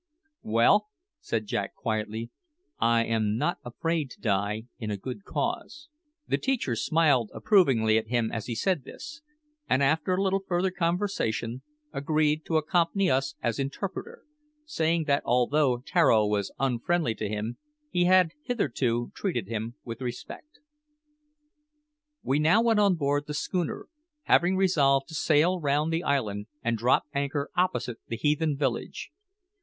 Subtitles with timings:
[0.41, 0.87] "Well,"
[1.19, 2.31] said Jack quietly,
[2.79, 5.89] "I am not afraid to die in a good cause."
[6.27, 9.21] The teacher smiled approvingly at him as he said this,
[9.69, 11.61] and after a little further conversation,
[11.93, 14.23] agreed to accompany us as interpreter
[14.65, 17.57] saying that although Tararo was unfriendly to him,
[17.91, 20.61] he had hitherto treated him with respect.
[22.23, 23.85] We now went on board the schooner,
[24.23, 29.11] having resolved to sail round the island and drop anchor opposite the heathen village.